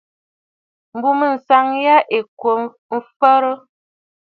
[0.95, 2.51] M̀bùmânsaŋ yâ ɨ̀ kwo
[2.95, 3.51] mfəərə.